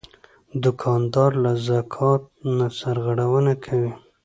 دوکاندار 0.63 1.31
له 1.43 1.51
زکات 1.67 2.23
نه 2.57 2.65
سرغړونه 2.79 3.39
نه 3.57 3.61
کوي. 3.63 3.91